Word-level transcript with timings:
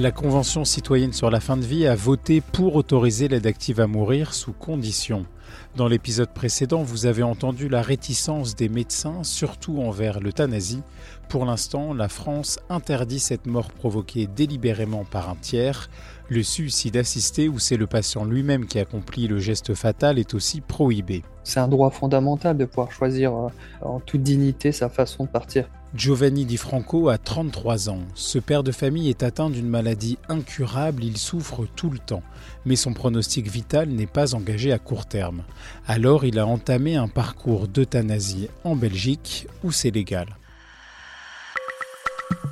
La 0.00 0.12
Convention 0.12 0.64
citoyenne 0.64 1.12
sur 1.12 1.28
la 1.28 1.40
fin 1.40 1.56
de 1.56 1.64
vie 1.64 1.84
a 1.84 1.96
voté 1.96 2.40
pour 2.40 2.76
autoriser 2.76 3.26
l'aide 3.26 3.48
active 3.48 3.80
à 3.80 3.88
mourir 3.88 4.32
sous 4.32 4.52
conditions. 4.52 5.26
Dans 5.74 5.88
l'épisode 5.88 6.32
précédent, 6.32 6.84
vous 6.84 7.06
avez 7.06 7.24
entendu 7.24 7.68
la 7.68 7.82
réticence 7.82 8.54
des 8.54 8.68
médecins, 8.68 9.24
surtout 9.24 9.80
envers 9.80 10.20
l'euthanasie. 10.20 10.84
Pour 11.28 11.44
l'instant, 11.44 11.94
la 11.94 12.08
France 12.08 12.60
interdit 12.68 13.18
cette 13.18 13.46
mort 13.46 13.72
provoquée 13.72 14.28
délibérément 14.28 15.04
par 15.04 15.30
un 15.30 15.34
tiers. 15.34 15.90
Le 16.28 16.44
suicide 16.44 16.96
assisté, 16.96 17.48
où 17.48 17.58
c'est 17.58 17.76
le 17.76 17.88
patient 17.88 18.24
lui-même 18.24 18.66
qui 18.66 18.78
accomplit 18.78 19.26
le 19.26 19.40
geste 19.40 19.74
fatal, 19.74 20.20
est 20.20 20.32
aussi 20.32 20.60
prohibé. 20.60 21.24
C'est 21.42 21.58
un 21.58 21.66
droit 21.66 21.90
fondamental 21.90 22.56
de 22.56 22.66
pouvoir 22.66 22.92
choisir 22.92 23.34
euh, 23.34 23.48
en 23.82 23.98
toute 23.98 24.22
dignité 24.22 24.70
sa 24.70 24.88
façon 24.88 25.24
de 25.24 25.30
partir. 25.30 25.68
Giovanni 25.94 26.44
Di 26.44 26.58
Franco 26.58 27.08
a 27.08 27.16
33 27.16 27.88
ans. 27.88 28.02
Ce 28.14 28.38
père 28.38 28.62
de 28.62 28.72
famille 28.72 29.08
est 29.08 29.22
atteint 29.22 29.48
d'une 29.48 29.68
maladie 29.68 30.18
incurable, 30.28 31.02
il 31.02 31.16
souffre 31.16 31.66
tout 31.76 31.88
le 31.88 31.98
temps. 31.98 32.22
Mais 32.66 32.76
son 32.76 32.92
pronostic 32.92 33.48
vital 33.48 33.88
n'est 33.88 34.06
pas 34.06 34.34
engagé 34.34 34.70
à 34.72 34.78
court 34.78 35.06
terme. 35.06 35.44
Alors 35.86 36.26
il 36.26 36.38
a 36.38 36.46
entamé 36.46 36.96
un 36.96 37.08
parcours 37.08 37.68
d'euthanasie 37.68 38.48
en 38.64 38.76
Belgique 38.76 39.46
où 39.64 39.72
c'est 39.72 39.90
légal. 39.90 40.36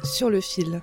Sur 0.03 0.31
le 0.31 0.41
fil. 0.41 0.81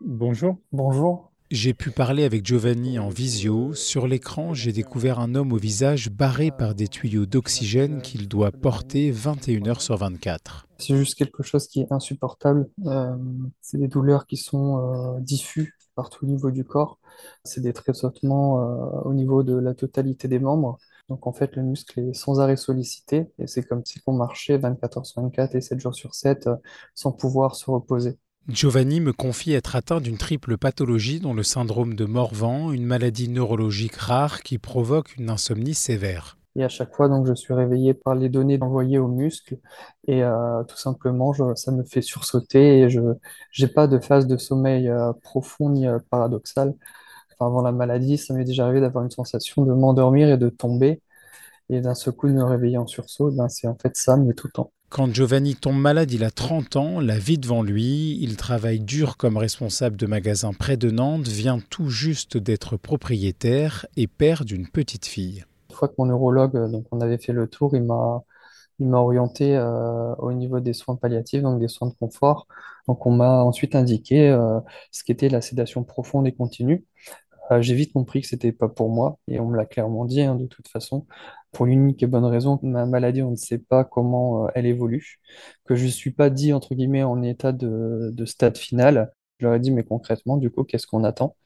Bonjour. 0.00 0.58
Bonjour. 0.72 1.27
J'ai 1.50 1.72
pu 1.72 1.90
parler 1.90 2.24
avec 2.24 2.44
Giovanni 2.44 2.98
en 2.98 3.08
visio. 3.08 3.72
Sur 3.72 4.06
l'écran, 4.06 4.52
j'ai 4.52 4.72
découvert 4.72 5.18
un 5.18 5.34
homme 5.34 5.54
au 5.54 5.56
visage 5.56 6.10
barré 6.10 6.50
par 6.50 6.74
des 6.74 6.88
tuyaux 6.88 7.24
d'oxygène 7.24 8.02
qu'il 8.02 8.28
doit 8.28 8.52
porter 8.52 9.10
21 9.10 9.66
heures 9.66 9.80
sur 9.80 9.96
24. 9.96 10.66
C'est 10.78 10.96
juste 10.96 11.14
quelque 11.14 11.42
chose 11.42 11.66
qui 11.66 11.80
est 11.80 11.90
insupportable. 11.90 12.68
Euh, 12.84 13.16
c'est 13.62 13.78
des 13.78 13.88
douleurs 13.88 14.26
qui 14.26 14.36
sont 14.36 14.78
euh, 14.78 15.20
diffus 15.20 15.74
partout 15.94 16.26
au 16.26 16.28
niveau 16.28 16.50
du 16.50 16.64
corps. 16.64 16.98
C'est 17.44 17.62
des 17.62 17.72
tressautements 17.72 18.60
euh, 18.60 19.00
au 19.06 19.14
niveau 19.14 19.42
de 19.42 19.56
la 19.56 19.74
totalité 19.74 20.28
des 20.28 20.38
membres. 20.38 20.78
Donc 21.08 21.26
en 21.26 21.32
fait, 21.32 21.56
le 21.56 21.62
muscle 21.62 21.98
est 21.98 22.12
sans 22.12 22.40
arrêt 22.40 22.56
sollicité 22.56 23.32
et 23.38 23.46
c'est 23.46 23.62
comme 23.62 23.84
si 23.84 24.00
on 24.06 24.12
marchait 24.12 24.58
24 24.58 24.98
heures 24.98 25.06
sur 25.06 25.22
24 25.22 25.54
et 25.54 25.60
7 25.62 25.80
jours 25.80 25.94
sur 25.94 26.14
7 26.14 26.46
euh, 26.46 26.56
sans 26.94 27.12
pouvoir 27.12 27.56
se 27.56 27.70
reposer. 27.70 28.18
Giovanni 28.48 29.00
me 29.00 29.12
confie 29.12 29.52
être 29.52 29.76
atteint 29.76 30.00
d'une 30.00 30.16
triple 30.16 30.56
pathologie 30.56 31.20
dont 31.20 31.34
le 31.34 31.42
syndrome 31.42 31.94
de 31.94 32.06
Morvan, 32.06 32.72
une 32.72 32.86
maladie 32.86 33.28
neurologique 33.28 33.96
rare 33.96 34.42
qui 34.42 34.56
provoque 34.56 35.14
une 35.18 35.28
insomnie 35.28 35.74
sévère. 35.74 36.38
Et 36.56 36.64
à 36.64 36.70
chaque 36.70 36.94
fois, 36.94 37.08
donc, 37.08 37.26
je 37.26 37.34
suis 37.34 37.52
réveillé 37.52 37.92
par 37.92 38.14
les 38.14 38.30
données 38.30 38.58
envoyées 38.62 38.98
aux 38.98 39.06
muscles 39.06 39.58
et 40.06 40.22
euh, 40.24 40.64
tout 40.64 40.78
simplement, 40.78 41.34
ça 41.56 41.72
me 41.72 41.84
fait 41.84 42.00
sursauter 42.00 42.80
et 42.80 42.88
je 42.88 43.00
n'ai 43.60 43.68
pas 43.68 43.86
de 43.86 43.98
phase 43.98 44.26
de 44.26 44.38
sommeil 44.38 44.88
euh, 44.88 45.12
profond 45.22 45.68
ni 45.68 45.86
euh, 45.86 45.98
paradoxal. 46.10 46.74
Enfin, 47.34 47.48
avant 47.48 47.60
la 47.60 47.72
maladie, 47.72 48.16
ça 48.16 48.32
m'est 48.32 48.44
déjà 48.44 48.64
arrivé 48.64 48.80
d'avoir 48.80 49.04
une 49.04 49.10
sensation 49.10 49.66
de 49.66 49.74
m'endormir 49.74 50.30
et 50.30 50.38
de 50.38 50.48
tomber 50.48 51.02
et 51.70 51.80
d'un 51.82 51.94
seul 51.94 52.14
coup 52.14 52.28
de 52.28 52.32
me 52.32 52.44
réveiller 52.44 52.78
en 52.78 52.86
sursaut. 52.86 53.30
Ben, 53.30 53.48
c'est 53.50 53.68
en 53.68 53.76
fait 53.76 53.96
ça, 53.96 54.16
mais 54.16 54.34
tout 54.34 54.46
le 54.48 54.52
temps. 54.52 54.72
Quand 54.90 55.12
Giovanni 55.12 55.54
tombe 55.54 55.76
malade, 55.76 56.12
il 56.12 56.24
a 56.24 56.30
30 56.30 56.76
ans, 56.76 57.00
la 57.00 57.18
vie 57.18 57.36
devant 57.36 57.62
lui, 57.62 58.18
il 58.22 58.38
travaille 58.38 58.80
dur 58.80 59.18
comme 59.18 59.36
responsable 59.36 59.98
de 59.98 60.06
magasin 60.06 60.52
près 60.54 60.78
de 60.78 60.90
Nantes, 60.90 61.28
vient 61.28 61.58
tout 61.68 61.90
juste 61.90 62.38
d'être 62.38 62.78
propriétaire 62.78 63.84
et 63.98 64.06
père 64.06 64.46
d'une 64.46 64.66
petite 64.66 65.04
fille. 65.04 65.44
Une 65.68 65.76
fois 65.76 65.88
que 65.88 65.94
mon 65.98 66.06
neurologue, 66.06 66.56
euh, 66.56 66.68
donc 66.68 66.86
on 66.90 67.02
avait 67.02 67.18
fait 67.18 67.34
le 67.34 67.46
tour, 67.48 67.76
il 67.76 67.82
m'a 67.82 68.22
il 68.80 68.86
m'a 68.88 68.98
orienté 68.98 69.56
euh, 69.56 70.14
au 70.16 70.32
niveau 70.32 70.60
des 70.60 70.72
soins 70.72 70.94
palliatifs, 70.96 71.42
donc 71.42 71.60
des 71.60 71.68
soins 71.68 71.88
de 71.88 71.94
confort. 71.94 72.46
Donc 72.86 73.04
on 73.06 73.10
m'a 73.10 73.42
ensuite 73.42 73.74
indiqué 73.74 74.30
euh, 74.30 74.60
ce 74.92 75.02
qu'était 75.04 75.28
la 75.28 75.40
sédation 75.40 75.84
profonde 75.84 76.26
et 76.28 76.32
continue. 76.32 76.84
J'ai 77.60 77.74
vite 77.74 77.94
compris 77.94 78.20
que 78.20 78.26
c'était 78.28 78.52
pas 78.52 78.68
pour 78.68 78.90
moi 78.90 79.18
et 79.26 79.40
on 79.40 79.48
me 79.48 79.56
l'a 79.56 79.64
clairement 79.64 80.04
dit 80.04 80.20
hein, 80.20 80.34
de 80.34 80.46
toute 80.46 80.68
façon. 80.68 81.06
Pour 81.52 81.66
l'unique 81.66 82.02
et 82.02 82.06
bonne 82.06 82.24
raison 82.24 82.58
que 82.58 82.66
ma 82.66 82.86
maladie, 82.86 83.22
on 83.22 83.30
ne 83.32 83.36
sait 83.36 83.58
pas 83.58 83.84
comment 83.84 84.46
euh, 84.46 84.50
elle 84.54 84.66
évolue, 84.66 85.18
que 85.64 85.74
je 85.74 85.84
ne 85.86 85.90
suis 85.90 86.10
pas 86.12 86.30
dit 86.30 86.52
entre 86.52 86.74
guillemets 86.74 87.02
en 87.04 87.22
état 87.22 87.52
de, 87.52 88.10
de 88.12 88.24
stade 88.26 88.56
final. 88.58 89.12
Je 89.38 89.46
leur 89.46 89.54
ai 89.54 89.60
dit 89.60 89.70
mais 89.70 89.84
concrètement 89.84 90.36
du 90.36 90.50
coup 90.50 90.64
qu'est-ce 90.64 90.86
qu'on 90.86 91.04
attend? 91.04 91.36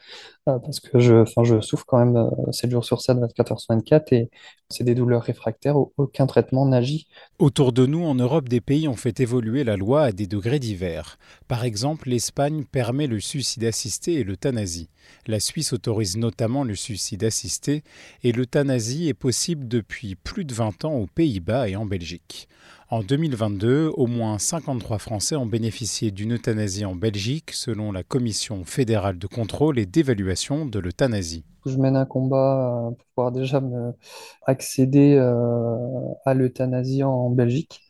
Euh, 0.48 0.58
parce 0.60 0.80
que 0.80 0.98
je, 1.00 1.24
souffre 1.62 1.86
quand 1.86 1.98
même 2.04 2.16
euh, 2.16 2.52
7 2.52 2.70
jours 2.70 2.84
sur 2.84 3.00
7, 3.02 3.18
24 3.18 3.52
heures 3.52 3.60
sur 3.60 3.74
24 3.74 4.12
et 4.12 4.30
c'est 4.70 4.84
des 4.84 4.94
douleurs 4.94 5.22
réfractaires, 5.22 5.76
au- 5.76 5.92
aucun 5.98 6.26
traitement 6.26 6.66
n'agit. 6.66 7.08
Autour 7.38 7.72
de 7.72 7.86
nous, 7.86 8.04
en 8.04 8.14
Europe, 8.14 8.48
des 8.48 8.60
pays 8.60 8.88
ont 8.88 8.96
fait 8.96 9.20
évoluer 9.20 9.64
la 9.64 9.76
loi 9.76 10.02
à 10.04 10.12
des 10.12 10.26
degrés 10.26 10.58
divers. 10.60 11.18
Par 11.48 11.64
exemple, 11.64 12.08
l'Espagne 12.08 12.64
permet 12.64 13.06
le 13.06 13.20
suicide 13.20 13.64
assisté 13.64 14.14
et 14.14 14.24
l'euthanasie. 14.24 14.88
La 15.26 15.40
Suisse 15.40 15.72
autorise 15.72 16.16
notamment 16.16 16.64
le 16.64 16.74
suicide 16.76 17.24
assisté 17.24 17.82
et 18.22 18.32
l'euthanasie 18.32 19.08
est 19.08 19.14
possible 19.14 19.66
depuis 19.68 20.14
plus 20.14 20.44
de 20.44 20.54
20 20.54 20.84
ans 20.84 20.94
aux 20.94 21.06
Pays-Bas 21.06 21.68
et 21.68 21.76
en 21.76 21.84
Belgique. 21.86 22.48
En 22.92 23.02
2022, 23.02 23.90
au 23.94 24.06
moins 24.06 24.38
53 24.38 24.98
Français 24.98 25.34
ont 25.34 25.46
bénéficié 25.46 26.10
d'une 26.10 26.34
euthanasie 26.34 26.84
en 26.84 26.94
Belgique, 26.94 27.52
selon 27.52 27.90
la 27.90 28.02
Commission 28.02 28.66
fédérale 28.66 29.18
de 29.18 29.26
contrôle 29.26 29.78
et 29.78 29.86
d'évaluation 29.86 30.66
de 30.66 30.78
l'euthanasie. 30.78 31.42
Je 31.64 31.78
mène 31.78 31.96
un 31.96 32.04
combat 32.04 32.88
euh, 32.88 32.90
pour 32.90 33.06
pouvoir 33.14 33.32
déjà 33.32 33.62
accéder 34.44 35.16
euh, 35.16 35.74
à 36.26 36.34
l'euthanasie 36.34 37.02
en 37.02 37.30
Belgique. 37.30 37.80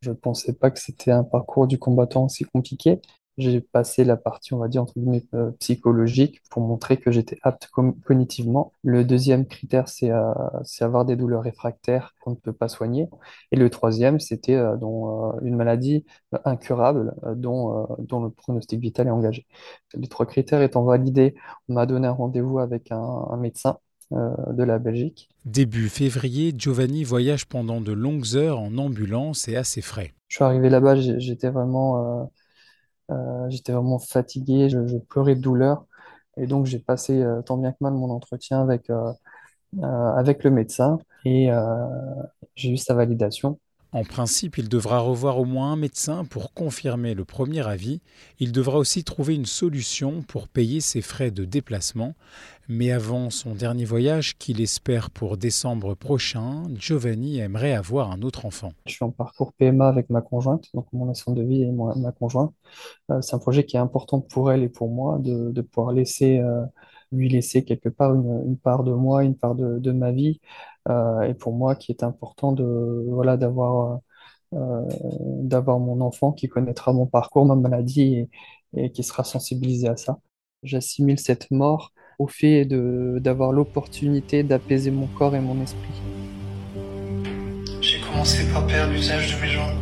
Je 0.00 0.10
ne 0.10 0.16
pensais 0.16 0.54
pas 0.54 0.72
que 0.72 0.80
c'était 0.80 1.12
un 1.12 1.22
parcours 1.22 1.68
du 1.68 1.78
combattant 1.78 2.24
aussi 2.24 2.42
compliqué. 2.42 3.00
J'ai 3.38 3.60
passé 3.60 4.02
la 4.02 4.16
partie, 4.16 4.52
on 4.52 4.58
va 4.58 4.66
dire, 4.66 4.82
entre 4.82 4.94
guillemets, 4.98 5.24
euh, 5.32 5.52
psychologique 5.60 6.42
pour 6.50 6.60
montrer 6.60 6.96
que 6.96 7.12
j'étais 7.12 7.38
apte 7.44 7.68
cognitivement. 8.04 8.72
Le 8.82 9.04
deuxième 9.04 9.46
critère, 9.46 9.88
c'est 9.88 10.10
euh, 10.10 10.32
c'est 10.64 10.84
avoir 10.84 11.04
des 11.04 11.14
douleurs 11.14 11.44
réfractaires 11.44 12.16
qu'on 12.20 12.32
ne 12.32 12.34
peut 12.34 12.52
pas 12.52 12.66
soigner. 12.66 13.08
Et 13.52 13.56
le 13.56 13.70
troisième, 13.70 14.18
c'était 14.18 14.56
euh, 14.56 14.76
dont, 14.76 15.38
une 15.42 15.54
maladie 15.54 16.04
incurable 16.44 17.14
dont, 17.36 17.86
dont 18.00 18.24
le 18.24 18.30
pronostic 18.30 18.80
vital 18.80 19.06
est 19.06 19.10
engagé. 19.10 19.46
Les 19.94 20.08
trois 20.08 20.26
critères 20.26 20.60
étant 20.60 20.82
validés, 20.82 21.36
on 21.68 21.74
m'a 21.74 21.86
donné 21.86 22.08
un 22.08 22.12
rendez-vous 22.12 22.58
avec 22.58 22.90
un, 22.90 22.98
un 23.30 23.36
médecin 23.36 23.78
de 24.10 24.64
la 24.64 24.78
Belgique. 24.78 25.28
Début 25.44 25.90
février, 25.90 26.54
Giovanni 26.56 27.04
voyage 27.04 27.46
pendant 27.46 27.80
de 27.82 27.92
longues 27.92 28.36
heures 28.36 28.58
en 28.58 28.78
ambulance 28.78 29.48
et 29.48 29.56
à 29.56 29.64
ses 29.64 29.82
frais. 29.82 30.14
Je 30.28 30.36
suis 30.36 30.44
arrivé 30.44 30.70
là-bas, 30.70 30.96
j'étais 30.96 31.50
vraiment, 31.50 32.30
euh, 33.10 33.48
j'étais 33.50 33.72
vraiment 33.72 33.98
fatigué, 33.98 34.68
je, 34.70 34.86
je 34.86 34.96
pleurais 34.98 35.34
de 35.36 35.40
douleur. 35.40 35.86
Et 36.36 36.46
donc 36.46 36.66
j'ai 36.66 36.78
passé 36.78 37.24
tant 37.46 37.56
bien 37.58 37.72
que 37.72 37.78
mal 37.80 37.94
mon 37.94 38.10
entretien 38.10 38.62
avec, 38.62 38.90
euh, 38.90 39.12
euh, 39.82 39.86
avec 40.14 40.44
le 40.44 40.50
médecin 40.50 40.98
et 41.24 41.50
j'ai 42.56 42.70
eu 42.72 42.76
sa 42.76 42.94
validation. 42.94 43.58
En 43.92 44.04
principe, 44.04 44.58
il 44.58 44.68
devra 44.68 45.00
revoir 45.00 45.38
au 45.38 45.46
moins 45.46 45.72
un 45.72 45.76
médecin 45.76 46.26
pour 46.26 46.52
confirmer 46.52 47.14
le 47.14 47.24
premier 47.24 47.66
avis. 47.66 48.02
Il 48.38 48.52
devra 48.52 48.76
aussi 48.76 49.02
trouver 49.02 49.34
une 49.34 49.46
solution 49.46 50.20
pour 50.20 50.46
payer 50.46 50.80
ses 50.80 51.00
frais 51.00 51.30
de 51.30 51.46
déplacement. 51.46 52.14
Mais 52.68 52.92
avant 52.92 53.30
son 53.30 53.54
dernier 53.54 53.86
voyage, 53.86 54.36
qu'il 54.36 54.60
espère 54.60 55.10
pour 55.10 55.38
décembre 55.38 55.94
prochain, 55.94 56.64
Giovanni 56.74 57.38
aimerait 57.38 57.72
avoir 57.72 58.12
un 58.12 58.20
autre 58.20 58.44
enfant. 58.44 58.72
Je 58.84 58.92
suis 58.92 59.04
en 59.04 59.10
parcours 59.10 59.54
PMA 59.54 59.88
avec 59.88 60.10
ma 60.10 60.20
conjointe, 60.20 60.66
donc 60.74 60.86
mon 60.92 61.10
assistant 61.10 61.32
de 61.32 61.42
vie 61.42 61.62
et 61.62 61.72
ma 61.72 62.12
conjointe. 62.12 62.52
Euh, 63.10 63.22
c'est 63.22 63.36
un 63.36 63.38
projet 63.38 63.64
qui 63.64 63.76
est 63.76 63.80
important 63.80 64.20
pour 64.20 64.52
elle 64.52 64.62
et 64.62 64.68
pour 64.68 64.90
moi 64.90 65.18
de, 65.18 65.62
pouvoir 65.62 65.94
laisser, 65.94 66.40
euh, 66.40 66.62
lui 67.10 67.30
laisser 67.30 67.64
quelque 67.64 67.88
part 67.88 68.14
une, 68.14 68.58
part 68.58 68.84
de 68.84 68.92
moi, 68.92 69.24
une 69.24 69.34
part 69.34 69.54
de 69.54 69.92
ma 69.92 70.12
vie. 70.12 70.38
Euh, 70.88 71.22
et 71.22 71.34
pour 71.34 71.52
moi, 71.54 71.74
qui 71.74 71.92
est 71.92 72.02
important 72.02 72.52
de, 72.52 73.04
voilà, 73.08 73.36
d'avoir, 73.36 74.00
euh, 74.54 74.82
d'avoir 75.42 75.78
mon 75.80 76.00
enfant 76.00 76.32
qui 76.32 76.48
connaîtra 76.48 76.92
mon 76.92 77.06
parcours, 77.06 77.44
ma 77.46 77.56
maladie 77.56 78.14
et, 78.14 78.84
et 78.84 78.92
qui 78.92 79.02
sera 79.02 79.24
sensibilisé 79.24 79.88
à 79.88 79.96
ça. 79.96 80.18
J'assimile 80.62 81.18
cette 81.18 81.50
mort 81.50 81.92
au 82.18 82.26
fait 82.26 82.64
d'avoir 82.64 83.52
l'opportunité 83.52 84.42
d'apaiser 84.42 84.90
mon 84.90 85.06
corps 85.06 85.36
et 85.36 85.40
mon 85.40 85.60
esprit. 85.62 86.02
J'ai 87.80 88.00
commencé 88.00 88.44
par 88.52 88.66
perdre 88.66 88.92
l'usage 88.92 89.36
de 89.36 89.40
mes 89.40 89.48
jambes. 89.48 89.76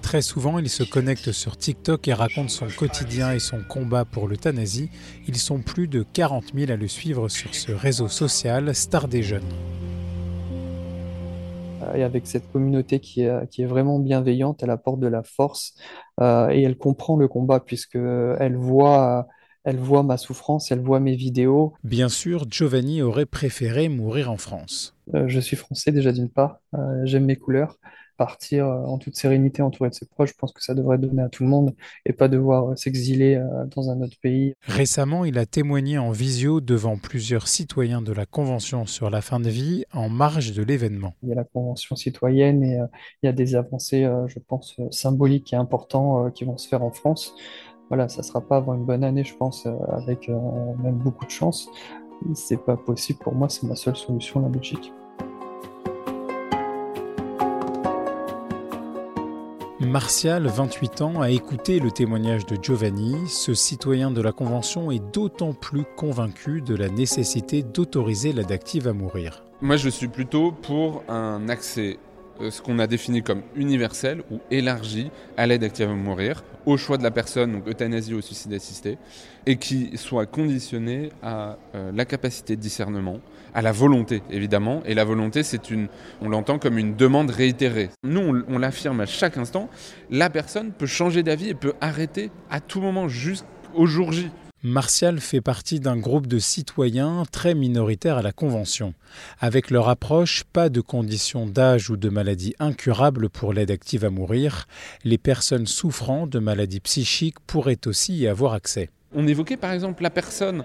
Très 0.00 0.22
souvent, 0.22 0.58
il 0.58 0.70
se 0.70 0.84
connecte 0.84 1.32
sur 1.32 1.58
TikTok 1.58 2.08
et 2.08 2.14
raconte 2.14 2.48
son 2.48 2.66
quotidien 2.68 3.34
et 3.34 3.38
son 3.38 3.62
combat 3.62 4.06
pour 4.06 4.26
l'euthanasie. 4.26 4.88
Ils 5.26 5.36
sont 5.36 5.60
plus 5.60 5.86
de 5.86 6.02
40 6.02 6.54
000 6.54 6.72
à 6.72 6.76
le 6.76 6.88
suivre 6.88 7.28
sur 7.28 7.54
ce 7.54 7.72
réseau 7.72 8.08
social 8.08 8.74
Star 8.74 9.06
des 9.06 9.22
Jeunes. 9.22 9.52
Et 11.94 12.02
avec 12.02 12.26
cette 12.26 12.50
communauté 12.52 13.00
qui 13.00 13.22
est, 13.22 13.50
qui 13.50 13.62
est 13.62 13.66
vraiment 13.66 13.98
bienveillante, 13.98 14.62
elle 14.62 14.70
apporte 14.70 15.00
de 15.00 15.06
la 15.06 15.22
force 15.22 15.74
euh, 16.20 16.48
et 16.50 16.62
elle 16.62 16.76
comprend 16.76 17.16
le 17.16 17.28
combat 17.28 17.60
puisqu'elle 17.60 18.56
voit 18.56 19.26
elle 19.64 19.76
voit 19.76 20.02
ma 20.02 20.16
souffrance, 20.16 20.70
elle 20.70 20.80
voit 20.80 20.98
mes 20.98 21.14
vidéos. 21.14 21.74
Bien 21.84 22.08
sûr, 22.08 22.46
Giovanni 22.48 23.02
aurait 23.02 23.26
préféré 23.26 23.90
mourir 23.90 24.30
en 24.30 24.38
France. 24.38 24.96
Euh, 25.14 25.24
je 25.28 25.40
suis 25.40 25.56
français 25.56 25.92
déjà 25.92 26.10
d'une 26.10 26.30
part, 26.30 26.60
euh, 26.74 27.02
j'aime 27.04 27.26
mes 27.26 27.36
couleurs. 27.36 27.76
Partir 28.18 28.66
euh, 28.66 28.84
en 28.84 28.98
toute 28.98 29.16
sérénité 29.16 29.62
entouré 29.62 29.88
de 29.88 29.94
ses 29.94 30.06
proches, 30.06 30.30
je 30.30 30.34
pense 30.34 30.52
que 30.52 30.62
ça 30.62 30.74
devrait 30.74 30.98
donner 30.98 31.22
à 31.22 31.30
tout 31.30 31.42
le 31.42 31.48
monde 31.48 31.74
et 32.04 32.12
pas 32.12 32.28
devoir 32.28 32.76
s'exiler 32.76 33.40
dans 33.74 33.90
un 33.90 34.02
autre 34.02 34.16
pays. 34.20 34.54
Récemment, 34.62 35.24
il 35.24 35.38
a 35.38 35.46
témoigné 35.46 35.96
en 35.96 36.10
visio 36.10 36.60
devant 36.60 36.98
plusieurs 36.98 37.48
citoyens 37.48 38.02
de 38.02 38.12
la 38.12 38.26
Convention 38.26 38.84
sur 38.84 39.08
la 39.08 39.22
fin 39.22 39.40
de 39.40 39.48
vie 39.48 39.84
en 39.92 40.08
marge 40.08 40.52
de 40.52 40.62
l'événement. 40.62 41.14
Il 41.22 41.30
y 41.30 41.32
a 41.32 41.36
la 41.36 41.44
Convention 41.44 41.96
citoyenne 41.96 42.62
et 42.62 42.78
il 43.22 43.26
y 43.26 43.28
a 43.28 43.32
des 43.32 43.54
avancées, 43.54 44.08
je 44.26 44.38
pense, 44.40 44.76
symboliques 44.90 45.52
et 45.52 45.56
importantes 45.56 46.34
qui 46.34 46.44
vont 46.44 46.58
se 46.58 46.68
faire 46.68 46.82
en 46.82 46.90
France 46.90 47.34
voilà, 47.88 48.08
ça 48.08 48.22
sera 48.22 48.40
pas 48.40 48.56
avant 48.56 48.74
une 48.74 48.84
bonne 48.84 49.04
année, 49.04 49.24
je 49.24 49.34
pense, 49.34 49.66
euh, 49.66 49.72
avec 49.90 50.28
euh, 50.28 50.38
même 50.82 50.96
beaucoup 50.96 51.24
de 51.24 51.30
chance. 51.30 51.70
C'est 52.34 52.62
pas 52.62 52.76
possible 52.76 53.18
pour 53.20 53.34
moi, 53.34 53.48
c'est 53.48 53.66
ma 53.66 53.76
seule 53.76 53.96
solution, 53.96 54.40
la 54.40 54.48
Belgique. 54.48 54.92
Martial, 59.80 60.48
28 60.48 61.02
ans, 61.02 61.20
a 61.20 61.30
écouté 61.30 61.78
le 61.78 61.92
témoignage 61.92 62.46
de 62.46 62.58
Giovanni. 62.60 63.14
Ce 63.28 63.54
citoyen 63.54 64.10
de 64.10 64.20
la 64.20 64.32
Convention 64.32 64.90
est 64.90 65.14
d'autant 65.14 65.52
plus 65.52 65.84
convaincu 65.96 66.62
de 66.62 66.74
la 66.74 66.88
nécessité 66.88 67.62
d'autoriser 67.62 68.32
l'adactive 68.32 68.88
à 68.88 68.92
mourir. 68.92 69.44
Moi, 69.60 69.76
je 69.76 69.88
suis 69.88 70.08
plutôt 70.08 70.50
pour 70.50 71.04
un 71.08 71.48
accès 71.48 71.98
ce 72.50 72.62
qu'on 72.62 72.78
a 72.78 72.86
défini 72.86 73.22
comme 73.22 73.42
universel 73.56 74.22
ou 74.30 74.40
élargi 74.50 75.10
à 75.36 75.46
l'aide 75.46 75.64
active 75.64 75.88
à 75.88 75.94
mourir, 75.94 76.44
au 76.66 76.76
choix 76.76 76.98
de 76.98 77.02
la 77.02 77.10
personne, 77.10 77.52
donc 77.52 77.68
euthanasie 77.68 78.14
ou 78.14 78.20
suicide 78.20 78.52
assisté, 78.52 78.98
et 79.46 79.56
qui 79.56 79.96
soit 79.96 80.26
conditionné 80.26 81.10
à 81.22 81.56
euh, 81.74 81.90
la 81.94 82.04
capacité 82.04 82.56
de 82.56 82.60
discernement, 82.60 83.20
à 83.54 83.62
la 83.62 83.72
volonté 83.72 84.22
évidemment, 84.30 84.82
et 84.84 84.94
la 84.94 85.04
volonté 85.04 85.42
c'est 85.42 85.70
une, 85.70 85.88
on 86.20 86.28
l'entend 86.28 86.58
comme 86.58 86.78
une 86.78 86.94
demande 86.94 87.30
réitérée. 87.30 87.90
Nous 88.04 88.20
on, 88.20 88.42
on 88.48 88.58
l'affirme 88.58 89.00
à 89.00 89.06
chaque 89.06 89.38
instant, 89.38 89.68
la 90.10 90.30
personne 90.30 90.72
peut 90.72 90.86
changer 90.86 91.22
d'avis 91.22 91.50
et 91.50 91.54
peut 91.54 91.74
arrêter 91.80 92.30
à 92.50 92.60
tout 92.60 92.80
moment 92.80 93.08
jusqu'au 93.08 93.86
jour 93.86 94.12
J. 94.12 94.30
Martial 94.64 95.20
fait 95.20 95.40
partie 95.40 95.78
d'un 95.78 95.96
groupe 95.96 96.26
de 96.26 96.40
citoyens 96.40 97.22
très 97.30 97.54
minoritaires 97.54 98.16
à 98.16 98.22
la 98.22 98.32
Convention. 98.32 98.92
Avec 99.38 99.70
leur 99.70 99.88
approche, 99.88 100.42
pas 100.52 100.68
de 100.68 100.80
conditions 100.80 101.46
d'âge 101.46 101.90
ou 101.90 101.96
de 101.96 102.08
maladie 102.08 102.56
incurable 102.58 103.28
pour 103.28 103.52
l'aide 103.52 103.70
active 103.70 104.04
à 104.04 104.10
mourir. 104.10 104.66
Les 105.04 105.16
personnes 105.16 105.68
souffrant 105.68 106.26
de 106.26 106.40
maladies 106.40 106.80
psychiques 106.80 107.38
pourraient 107.46 107.86
aussi 107.86 108.16
y 108.16 108.26
avoir 108.26 108.52
accès. 108.52 108.90
On 109.14 109.28
évoquait 109.28 109.56
par 109.56 109.70
exemple 109.70 110.02
la 110.02 110.10
personne 110.10 110.64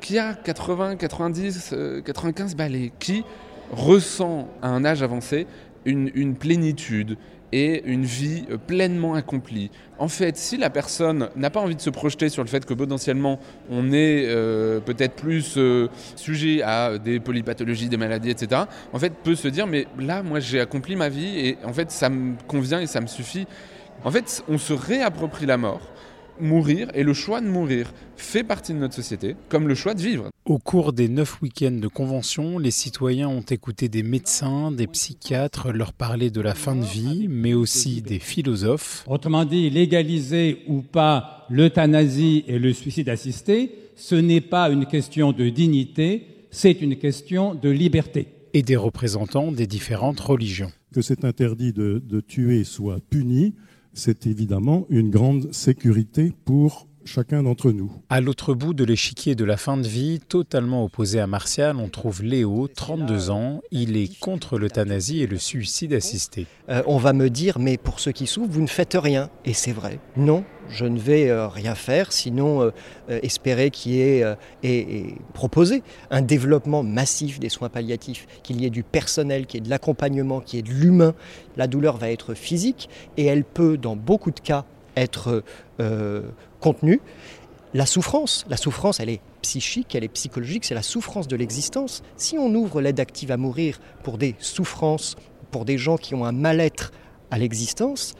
qui 0.00 0.18
a 0.18 0.34
80, 0.34 0.96
90, 0.96 1.74
95 2.04 2.56
balais, 2.56 2.92
qui 2.98 3.22
ressent 3.70 4.48
à 4.62 4.68
un 4.68 4.84
âge 4.84 5.04
avancé 5.04 5.46
une, 5.84 6.10
une 6.16 6.34
plénitude, 6.34 7.16
et 7.52 7.82
une 7.84 8.04
vie 8.04 8.44
euh, 8.50 8.56
pleinement 8.58 9.14
accomplie. 9.14 9.70
En 9.98 10.08
fait, 10.08 10.36
si 10.36 10.56
la 10.56 10.70
personne 10.70 11.28
n'a 11.36 11.50
pas 11.50 11.60
envie 11.60 11.76
de 11.76 11.80
se 11.80 11.90
projeter 11.90 12.28
sur 12.28 12.42
le 12.42 12.48
fait 12.48 12.64
que 12.64 12.74
potentiellement 12.74 13.38
on 13.70 13.92
est 13.92 14.24
euh, 14.26 14.80
peut-être 14.80 15.14
plus 15.14 15.54
euh, 15.56 15.88
sujet 16.16 16.62
à 16.62 16.98
des 16.98 17.20
polypathologies, 17.20 17.88
des 17.88 17.96
maladies, 17.96 18.30
etc., 18.30 18.62
en 18.92 18.98
fait 18.98 19.12
peut 19.22 19.34
se 19.34 19.48
dire 19.48 19.66
mais 19.66 19.86
là 19.98 20.22
moi 20.22 20.40
j'ai 20.40 20.60
accompli 20.60 20.96
ma 20.96 21.08
vie 21.08 21.38
et 21.38 21.58
en 21.64 21.72
fait 21.72 21.90
ça 21.90 22.08
me 22.08 22.34
convient 22.48 22.80
et 22.80 22.86
ça 22.86 23.00
me 23.00 23.06
suffit. 23.06 23.46
En 24.04 24.10
fait, 24.10 24.42
on 24.48 24.58
se 24.58 24.72
réapproprie 24.72 25.46
la 25.46 25.56
mort 25.56 25.80
mourir 26.40 26.88
et 26.94 27.02
le 27.02 27.14
choix 27.14 27.40
de 27.40 27.46
mourir 27.46 27.92
fait 28.16 28.44
partie 28.44 28.72
de 28.72 28.78
notre 28.78 28.94
société, 28.94 29.36
comme 29.48 29.68
le 29.68 29.74
choix 29.74 29.94
de 29.94 30.00
vivre. 30.00 30.28
Au 30.44 30.58
cours 30.58 30.92
des 30.92 31.08
neuf 31.08 31.40
week-ends 31.40 31.70
de 31.70 31.88
convention, 31.88 32.58
les 32.58 32.70
citoyens 32.70 33.28
ont 33.28 33.42
écouté 33.42 33.88
des 33.88 34.02
médecins, 34.02 34.72
des 34.72 34.86
psychiatres 34.86 35.72
leur 35.72 35.92
parler 35.92 36.30
de 36.30 36.40
la 36.40 36.54
fin 36.54 36.74
de 36.74 36.84
vie, 36.84 37.26
mais 37.28 37.54
aussi 37.54 38.02
des 38.02 38.18
philosophes. 38.18 39.04
Autrement 39.06 39.44
dit, 39.44 39.70
légaliser 39.70 40.62
ou 40.66 40.82
pas 40.82 41.46
l'euthanasie 41.48 42.44
et 42.48 42.58
le 42.58 42.72
suicide 42.72 43.08
assisté, 43.08 43.72
ce 43.96 44.14
n'est 44.14 44.40
pas 44.40 44.68
une 44.70 44.86
question 44.86 45.32
de 45.32 45.48
dignité, 45.48 46.26
c'est 46.50 46.80
une 46.80 46.96
question 46.96 47.54
de 47.54 47.70
liberté. 47.70 48.28
Et 48.54 48.62
des 48.62 48.76
représentants 48.76 49.52
des 49.52 49.66
différentes 49.66 50.20
religions. 50.20 50.72
Que 50.92 51.02
cet 51.02 51.24
interdit 51.24 51.72
de, 51.72 52.02
de 52.04 52.20
tuer 52.20 52.64
soit 52.64 52.98
puni, 53.08 53.54
c'est 53.94 54.26
évidemment 54.26 54.86
une 54.88 55.10
grande 55.10 55.52
sécurité 55.52 56.32
pour 56.44 56.86
chacun 57.04 57.42
d'entre 57.42 57.72
nous. 57.72 57.92
À 58.08 58.20
l'autre 58.20 58.54
bout 58.54 58.74
de 58.74 58.84
l'échiquier 58.84 59.34
de 59.34 59.44
la 59.44 59.56
fin 59.56 59.76
de 59.76 59.86
vie, 59.86 60.20
totalement 60.20 60.84
opposé 60.84 61.20
à 61.20 61.26
Martial, 61.26 61.76
on 61.76 61.88
trouve 61.88 62.22
Léo, 62.22 62.68
32 62.68 63.30
ans. 63.30 63.60
Il 63.70 63.96
est 63.96 64.18
contre 64.20 64.58
l'euthanasie 64.58 65.20
et 65.22 65.26
le 65.26 65.38
suicide 65.38 65.92
assisté. 65.94 66.46
Euh, 66.68 66.82
on 66.86 66.98
va 66.98 67.12
me 67.12 67.28
dire, 67.30 67.58
mais 67.58 67.76
pour 67.76 68.00
ceux 68.00 68.12
qui 68.12 68.26
souffrent, 68.26 68.50
vous 68.50 68.62
ne 68.62 68.66
faites 68.66 68.96
rien. 69.00 69.30
Et 69.44 69.52
c'est 69.52 69.72
vrai. 69.72 69.98
Non, 70.16 70.44
je 70.72 70.84
ne 70.84 70.98
vais 70.98 71.28
euh, 71.28 71.48
rien 71.48 71.74
faire, 71.74 72.12
sinon 72.12 72.62
euh, 72.62 72.70
espérer 73.22 73.70
qu'il 73.70 73.92
y 73.92 74.00
ait 74.00 74.24
et, 74.62 75.14
proposer 75.34 75.82
un 76.10 76.22
développement 76.22 76.82
massif 76.82 77.38
des 77.38 77.48
soins 77.48 77.68
palliatifs, 77.68 78.26
qu'il 78.42 78.60
y 78.60 78.66
ait 78.66 78.70
du 78.70 78.82
personnel, 78.82 79.46
qu'il 79.46 79.60
y 79.60 79.62
ait 79.62 79.64
de 79.64 79.70
l'accompagnement, 79.70 80.40
qu'il 80.40 80.56
y 80.56 80.60
ait 80.60 80.62
de 80.62 80.72
l'humain. 80.72 81.14
La 81.56 81.66
douleur 81.66 81.96
va 81.96 82.10
être 82.10 82.34
physique 82.34 82.88
et 83.16 83.26
elle 83.26 83.44
peut, 83.44 83.76
dans 83.76 83.96
beaucoup 83.96 84.30
de 84.30 84.40
cas, 84.40 84.64
être 84.96 85.42
contenue. 86.60 87.00
La 87.74 87.86
souffrance, 87.86 88.44
la 88.50 88.58
souffrance, 88.58 89.00
elle 89.00 89.08
est 89.08 89.20
psychique, 89.40 89.94
elle 89.94 90.04
est 90.04 90.08
psychologique, 90.08 90.64
c'est 90.64 90.74
la 90.74 90.82
souffrance 90.82 91.26
de 91.26 91.36
l'existence. 91.36 92.02
Si 92.16 92.36
on 92.36 92.54
ouvre 92.54 92.80
l'aide 92.80 93.00
active 93.00 93.32
à 93.32 93.36
mourir 93.36 93.80
pour 94.02 94.18
des 94.18 94.34
souffrances, 94.38 95.16
pour 95.50 95.64
des 95.64 95.78
gens 95.78 95.96
qui 95.96 96.14
ont 96.14 96.24
un 96.24 96.32
mal-être 96.32 96.92
à 97.30 97.38
l'existence, 97.38 98.14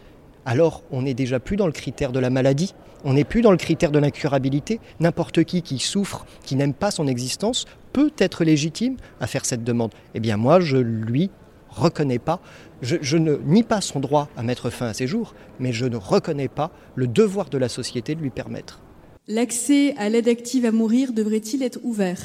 alors 0.46 0.82
on 0.90 1.02
n'est 1.02 1.14
déjà 1.14 1.40
plus 1.40 1.56
dans 1.56 1.66
le 1.66 1.72
critère 1.72 2.12
de 2.12 2.18
la 2.18 2.30
maladie, 2.30 2.74
on 3.04 3.14
n'est 3.14 3.24
plus 3.24 3.42
dans 3.42 3.50
le 3.50 3.56
critère 3.56 3.90
de 3.90 3.98
l'incurabilité. 3.98 4.80
N'importe 5.00 5.44
qui 5.44 5.62
qui 5.62 5.78
souffre, 5.78 6.26
qui 6.44 6.56
n'aime 6.56 6.74
pas 6.74 6.90
son 6.90 7.06
existence, 7.06 7.66
peut 7.92 8.12
être 8.18 8.44
légitime 8.44 8.96
à 9.20 9.26
faire 9.26 9.44
cette 9.44 9.64
demande. 9.64 9.92
Eh 10.14 10.20
bien 10.20 10.36
moi, 10.36 10.60
je 10.60 10.76
lui 10.76 11.30
reconnais 11.68 12.18
pas, 12.18 12.40
je, 12.82 12.96
je, 13.00 13.16
ne 13.16 13.36
nie 13.36 13.62
pas 13.62 13.80
son 13.80 13.98
droit 13.98 14.28
à 14.36 14.42
mettre 14.42 14.70
fin 14.70 14.86
à 14.86 14.94
ses 14.94 15.06
jours, 15.06 15.34
mais 15.58 15.72
je 15.72 15.86
ne 15.86 15.96
reconnais 15.96 16.48
pas 16.48 16.70
le 16.94 17.06
devoir 17.06 17.48
de 17.48 17.58
la 17.58 17.68
société 17.68 18.14
de 18.14 18.20
lui 18.20 18.30
permettre. 18.30 18.80
L'accès 19.28 19.94
à 19.96 20.08
l'aide 20.08 20.28
active 20.28 20.66
à 20.66 20.72
mourir 20.72 21.12
devrait-il 21.12 21.62
être 21.62 21.78
ouvert? 21.82 22.18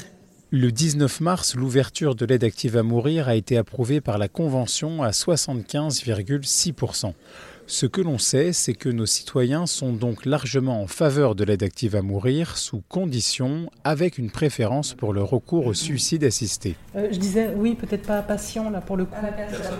Le 0.50 0.72
19 0.72 1.20
mars, 1.20 1.54
l'ouverture 1.54 2.14
de 2.14 2.24
l'aide 2.24 2.42
active 2.42 2.76
à 2.76 2.82
mourir 2.82 3.28
a 3.28 3.36
été 3.36 3.58
approuvée 3.58 4.00
par 4.00 4.18
la 4.18 4.28
Convention 4.28 5.02
à 5.02 5.10
75,6%. 5.10 7.12
Ce 7.70 7.84
que 7.84 8.00
l'on 8.00 8.16
sait, 8.16 8.54
c'est 8.54 8.72
que 8.72 8.88
nos 8.88 9.04
citoyens 9.04 9.66
sont 9.66 9.92
donc 9.92 10.24
largement 10.24 10.82
en 10.82 10.86
faveur 10.86 11.34
de 11.34 11.44
l'aide 11.44 11.62
active 11.62 11.96
à 11.96 12.00
mourir, 12.00 12.56
sous 12.56 12.82
condition, 12.88 13.70
avec 13.84 14.16
une 14.16 14.30
préférence 14.30 14.94
pour 14.94 15.12
le 15.12 15.22
recours 15.22 15.66
au 15.66 15.74
suicide 15.74 16.24
assisté. 16.24 16.76
Euh, 16.96 17.08
je 17.12 17.18
disais, 17.18 17.52
oui, 17.54 17.74
peut-être 17.74 18.06
pas 18.06 18.22
patient, 18.22 18.70
là, 18.70 18.80
pour 18.80 18.96
le 18.96 19.04
coup. 19.04 19.14
À 19.14 19.20
la 19.20 19.32
personne. 19.32 19.76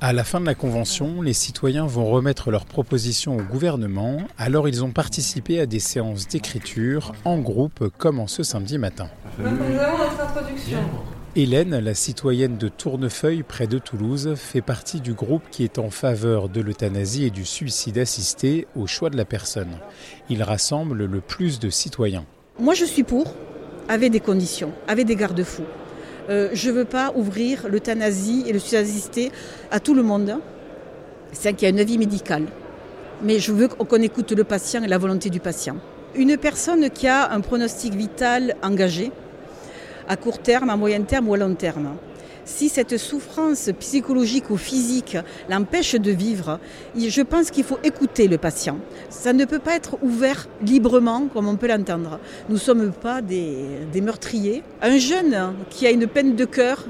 À 0.00 0.14
la 0.14 0.24
fin 0.24 0.40
de 0.40 0.46
la 0.46 0.54
convention, 0.54 1.20
les 1.20 1.34
citoyens 1.34 1.86
vont 1.86 2.06
remettre 2.06 2.50
leurs 2.50 2.64
propositions 2.64 3.36
au 3.36 3.42
gouvernement, 3.42 4.22
alors 4.38 4.70
ils 4.70 4.82
ont 4.82 4.92
participé 4.92 5.60
à 5.60 5.66
des 5.66 5.78
séances 5.78 6.26
d'écriture 6.26 7.12
en 7.26 7.38
groupe 7.38 7.90
comme 7.98 8.18
en 8.18 8.28
ce 8.28 8.42
samedi 8.42 8.78
matin. 8.78 9.10
nous 9.38 9.46
avons 9.46 9.98
notre 9.98 10.20
introduction. 10.22 10.78
Hélène, 11.34 11.78
la 11.78 11.94
citoyenne 11.94 12.58
de 12.58 12.68
Tournefeuille 12.68 13.42
près 13.42 13.66
de 13.66 13.78
Toulouse, 13.78 14.34
fait 14.36 14.60
partie 14.60 15.00
du 15.00 15.14
groupe 15.14 15.44
qui 15.50 15.64
est 15.64 15.78
en 15.78 15.88
faveur 15.88 16.50
de 16.50 16.60
l'euthanasie 16.60 17.24
et 17.24 17.30
du 17.30 17.46
suicide 17.46 17.96
assisté 17.96 18.66
au 18.76 18.86
choix 18.86 19.08
de 19.08 19.16
la 19.16 19.24
personne. 19.24 19.78
Il 20.28 20.42
rassemble 20.42 21.06
le 21.06 21.20
plus 21.22 21.58
de 21.58 21.70
citoyens. 21.70 22.26
Moi 22.58 22.74
je 22.74 22.84
suis 22.84 23.02
pour, 23.02 23.34
avec 23.88 24.12
des 24.12 24.20
conditions, 24.20 24.72
avec 24.86 25.06
des 25.06 25.16
garde-fous. 25.16 25.64
Euh, 26.28 26.50
je 26.52 26.68
ne 26.68 26.74
veux 26.74 26.84
pas 26.84 27.14
ouvrir 27.16 27.66
l'euthanasie 27.66 28.44
et 28.46 28.52
le 28.52 28.58
suicide 28.58 28.80
assisté 28.80 29.32
à 29.70 29.80
tout 29.80 29.94
le 29.94 30.02
monde. 30.02 30.36
C'est 31.32 31.54
qu'il 31.54 31.62
y 31.62 31.66
a 31.66 31.70
une 31.70 31.80
avis 31.80 31.96
médicale. 31.96 32.44
Mais 33.22 33.38
je 33.38 33.52
veux 33.52 33.68
qu'on 33.68 34.02
écoute 34.02 34.32
le 34.32 34.44
patient 34.44 34.82
et 34.82 34.86
la 34.86 34.98
volonté 34.98 35.30
du 35.30 35.40
patient. 35.40 35.76
Une 36.14 36.36
personne 36.36 36.90
qui 36.90 37.08
a 37.08 37.32
un 37.32 37.40
pronostic 37.40 37.94
vital 37.94 38.54
engagé, 38.62 39.12
à 40.08 40.16
court 40.16 40.38
terme, 40.38 40.70
à 40.70 40.76
moyen 40.76 41.02
terme 41.02 41.28
ou 41.28 41.34
à 41.34 41.38
long 41.38 41.54
terme, 41.54 41.96
si 42.44 42.68
cette 42.68 42.98
souffrance 42.98 43.70
psychologique 43.78 44.50
ou 44.50 44.56
physique 44.56 45.16
l'empêche 45.48 45.94
de 45.94 46.10
vivre, 46.10 46.58
je 46.96 47.22
pense 47.22 47.50
qu'il 47.50 47.64
faut 47.64 47.78
écouter 47.84 48.26
le 48.26 48.38
patient. 48.38 48.78
Ça 49.10 49.32
ne 49.32 49.44
peut 49.44 49.58
pas 49.58 49.76
être 49.76 49.96
ouvert 50.02 50.48
librement 50.60 51.28
comme 51.32 51.46
on 51.46 51.56
peut 51.56 51.68
l'entendre. 51.68 52.18
Nous 52.48 52.56
ne 52.56 52.60
sommes 52.60 52.92
pas 52.92 53.22
des, 53.22 53.86
meurtriers. 54.02 54.62
Un 54.80 54.98
jeune 54.98 55.54
qui 55.70 55.86
a 55.86 55.90
une 55.90 56.06
peine 56.06 56.34
de 56.34 56.44
cœur, 56.44 56.84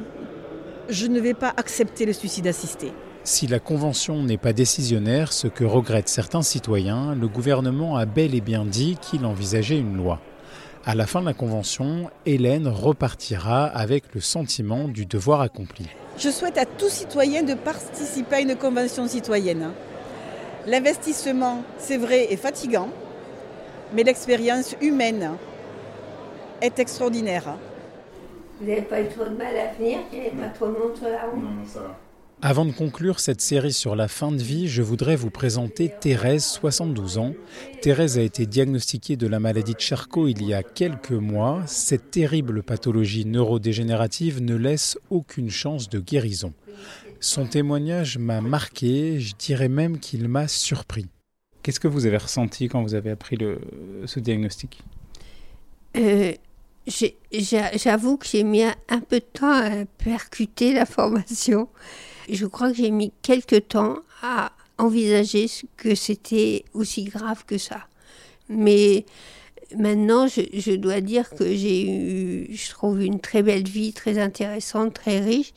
je 0.88 1.06
ne 1.06 1.20
vais 1.20 1.34
pas 1.34 1.52
accepter 1.56 2.06
le 2.06 2.12
suicide 2.12 2.46
assisté. 2.46 2.92
Si 3.24 3.46
la 3.46 3.60
Convention 3.60 4.22
n'est 4.22 4.38
pas 4.38 4.52
décisionnaire, 4.52 5.32
ce 5.32 5.46
que 5.46 5.64
regrettent 5.64 6.08
certains 6.08 6.42
citoyens, 6.42 7.14
le 7.14 7.28
gouvernement 7.28 7.96
a 7.96 8.04
bel 8.04 8.34
et 8.34 8.40
bien 8.40 8.64
dit 8.64 8.96
qu'il 9.00 9.24
envisageait 9.26 9.78
une 9.78 9.96
loi. 9.96 10.18
À 10.84 10.96
la 10.96 11.06
fin 11.06 11.20
de 11.20 11.26
la 11.26 11.32
convention, 11.32 12.10
Hélène 12.26 12.66
repartira 12.66 13.66
avec 13.66 14.12
le 14.16 14.20
sentiment 14.20 14.88
du 14.88 15.06
devoir 15.06 15.40
accompli. 15.40 15.86
Je 16.18 16.28
souhaite 16.28 16.58
à 16.58 16.66
tout 16.66 16.88
citoyen 16.88 17.44
de 17.44 17.54
participer 17.54 18.34
à 18.34 18.40
une 18.40 18.56
convention 18.56 19.06
citoyenne. 19.06 19.70
L'investissement, 20.66 21.62
c'est 21.78 21.98
vrai, 21.98 22.32
est 22.32 22.36
fatigant, 22.36 22.88
mais 23.94 24.02
l'expérience 24.02 24.74
humaine 24.80 25.30
est 26.60 26.80
extraordinaire. 26.80 27.44
Vous 28.60 28.66
n'avez 28.66 28.82
pas 28.82 29.02
eu 29.02 29.08
trop 29.08 29.24
de 29.26 29.36
mal 29.36 29.56
à 29.56 29.72
venir 29.78 30.00
Il 30.12 30.18
n'y 30.18 30.26
avait 30.26 30.36
pas 30.36 30.48
trop 30.48 30.66
de 30.66 30.72
monde 30.72 30.96
sur 30.96 31.08
la 31.08 31.26
route? 31.26 31.44
Non, 31.44 31.50
non, 31.50 31.66
ça 31.66 31.78
va. 31.78 31.96
Avant 32.44 32.64
de 32.64 32.72
conclure 32.72 33.20
cette 33.20 33.40
série 33.40 33.72
sur 33.72 33.94
la 33.94 34.08
fin 34.08 34.32
de 34.32 34.42
vie, 34.42 34.66
je 34.66 34.82
voudrais 34.82 35.14
vous 35.14 35.30
présenter 35.30 35.92
Thérèse, 36.00 36.44
72 36.44 37.18
ans. 37.18 37.34
Thérèse 37.82 38.18
a 38.18 38.22
été 38.22 38.46
diagnostiquée 38.46 39.14
de 39.14 39.28
la 39.28 39.38
maladie 39.38 39.74
de 39.74 39.80
Charcot 39.80 40.26
il 40.26 40.44
y 40.44 40.52
a 40.52 40.64
quelques 40.64 41.12
mois. 41.12 41.62
Cette 41.68 42.10
terrible 42.10 42.64
pathologie 42.64 43.26
neurodégénérative 43.26 44.42
ne 44.42 44.56
laisse 44.56 44.98
aucune 45.08 45.50
chance 45.50 45.88
de 45.88 46.00
guérison. 46.00 46.52
Son 47.20 47.46
témoignage 47.46 48.18
m'a 48.18 48.40
marqué, 48.40 49.20
je 49.20 49.36
dirais 49.38 49.68
même 49.68 50.00
qu'il 50.00 50.26
m'a 50.26 50.48
surpris. 50.48 51.06
Qu'est-ce 51.62 51.78
que 51.78 51.86
vous 51.86 52.06
avez 52.06 52.16
ressenti 52.16 52.66
quand 52.66 52.82
vous 52.82 52.94
avez 52.94 53.12
appris 53.12 53.36
le, 53.36 53.60
ce 54.06 54.18
diagnostic? 54.18 54.82
Euh, 55.96 56.32
J'avoue 56.88 58.16
que 58.16 58.26
j'ai 58.26 58.42
mis 58.42 58.64
un 58.64 59.00
peu 59.00 59.20
de 59.20 59.24
temps 59.32 59.52
à 59.52 59.84
percuter 59.98 60.72
la 60.74 60.86
formation 60.86 61.68
je 62.28 62.46
crois 62.46 62.70
que 62.70 62.76
j'ai 62.76 62.90
mis 62.90 63.12
quelques 63.22 63.68
temps 63.68 63.98
à 64.22 64.52
envisager 64.78 65.46
que 65.76 65.94
c'était 65.94 66.64
aussi 66.74 67.04
grave 67.04 67.44
que 67.46 67.58
ça. 67.58 67.86
Mais 68.48 69.04
maintenant, 69.76 70.26
je, 70.26 70.74
dois 70.76 71.00
dire 71.00 71.30
que 71.30 71.54
j'ai 71.54 71.88
eu, 71.88 72.54
je 72.54 72.70
trouve, 72.70 73.02
une 73.02 73.20
très 73.20 73.42
belle 73.42 73.66
vie, 73.66 73.92
très 73.92 74.18
intéressante, 74.18 74.94
très 74.94 75.20
riche. 75.20 75.52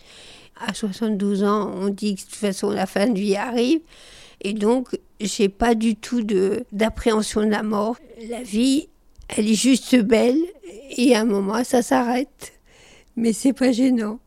À 0.57 0.74
72 0.74 1.43
ans, 1.43 1.72
on 1.75 1.89
dit 1.89 2.15
que 2.15 2.22
de 2.22 2.25
toute 2.25 2.36
façon, 2.36 2.69
la 2.69 2.86
fin 2.86 3.07
de 3.07 3.19
vie 3.19 3.36
arrive. 3.36 3.81
Et 4.41 4.53
donc, 4.53 4.98
j'ai 5.19 5.50
pas 5.50 5.75
du 5.75 5.95
tout 5.95 6.22
d'appréhension 6.72 7.41
de, 7.41 7.48
la 7.48 7.63
mort. 7.63 7.98
La 8.29 8.41
vie, 8.43 8.88
elle 9.29 9.50
est 9.50 9.55
juste 9.55 9.95
belle. 9.95 10.39
Et 10.98 11.15
à 11.15 11.22
un 11.22 11.25
moment, 11.25 11.63
ça 11.63 11.81
s'arrête. 11.81 12.53
Mais 13.17 13.34
c'est 13.34 13.53
pas 13.53 13.72
gênant. 13.72 14.19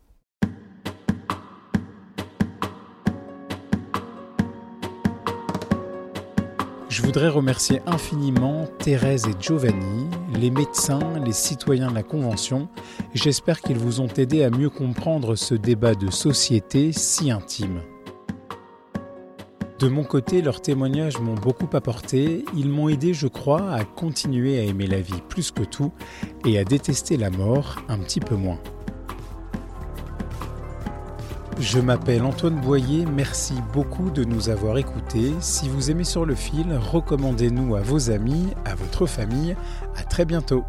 Je 6.99 7.05
voudrais 7.05 7.29
remercier 7.29 7.81
infiniment 7.85 8.67
Thérèse 8.77 9.25
et 9.25 9.41
Giovanni, 9.41 10.09
les 10.37 10.51
médecins, 10.51 10.99
les 11.25 11.31
citoyens 11.31 11.89
de 11.89 11.95
la 11.95 12.03
Convention. 12.03 12.67
J'espère 13.13 13.61
qu'ils 13.61 13.77
vous 13.77 14.01
ont 14.01 14.09
aidé 14.17 14.43
à 14.43 14.49
mieux 14.49 14.69
comprendre 14.69 15.35
ce 15.35 15.55
débat 15.55 15.95
de 15.95 16.11
société 16.11 16.91
si 16.91 17.31
intime. 17.31 17.79
De 19.79 19.87
mon 19.87 20.03
côté, 20.03 20.41
leurs 20.41 20.61
témoignages 20.61 21.19
m'ont 21.19 21.35
beaucoup 21.35 21.69
apporté. 21.71 22.43
Ils 22.57 22.67
m'ont 22.67 22.89
aidé, 22.89 23.13
je 23.13 23.27
crois, 23.27 23.71
à 23.71 23.85
continuer 23.85 24.59
à 24.59 24.63
aimer 24.63 24.85
la 24.85 24.99
vie 24.99 25.21
plus 25.29 25.51
que 25.51 25.63
tout 25.63 25.93
et 26.45 26.59
à 26.59 26.65
détester 26.65 27.15
la 27.15 27.29
mort 27.29 27.77
un 27.87 27.99
petit 27.99 28.19
peu 28.19 28.35
moins. 28.35 28.59
Je 31.59 31.79
m'appelle 31.79 32.23
Antoine 32.23 32.61
Boyer, 32.61 33.05
merci 33.05 33.53
beaucoup 33.73 34.09
de 34.11 34.23
nous 34.23 34.47
avoir 34.47 34.77
écoutés. 34.77 35.33
Si 35.41 35.67
vous 35.67 35.91
aimez 35.91 36.05
sur 36.05 36.25
le 36.25 36.33
fil, 36.33 36.73
recommandez-nous 36.73 37.75
à 37.75 37.81
vos 37.81 38.11
amis, 38.11 38.53
à 38.63 38.75
votre 38.75 39.05
famille. 39.05 39.57
À 39.97 40.03
très 40.03 40.23
bientôt. 40.23 40.63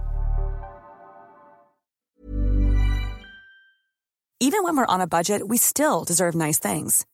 Even 4.41 4.65
when 4.65 4.77
we're 4.77 4.87
on 4.89 5.01
a 5.01 5.07
budget, 5.07 5.47
we 5.47 5.59
still 5.59 6.03
deserve 6.05 6.35
nice 6.35 6.59
things. 6.59 7.05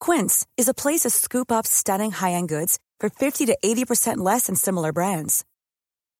Quince 0.00 0.44
is 0.56 0.68
a 0.68 0.74
place 0.74 1.02
to 1.02 1.10
scoop 1.10 1.52
up 1.52 1.64
stunning 1.64 2.10
high-end 2.10 2.48
goods 2.48 2.78
for 2.98 3.08
50 3.08 3.46
to 3.46 3.56
80% 3.62 4.16
less 4.16 4.46
than 4.46 4.56
similar 4.56 4.92
brands. 4.92 5.44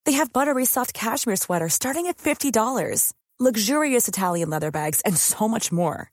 They 0.04 0.12
have 0.12 0.32
buttery 0.32 0.66
soft 0.66 0.94
cashmere 0.94 1.37
sweaters 1.37 1.75
starting 1.75 2.06
at 2.06 2.18
$50, 2.18 3.12
luxurious 3.40 4.06
Italian 4.06 4.50
leather 4.50 4.71
bags, 4.71 5.00
and 5.04 5.16
so 5.16 5.49
much 5.49 5.73
more. 5.73 6.12